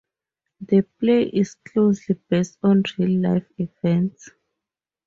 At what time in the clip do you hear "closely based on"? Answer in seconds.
1.53-2.81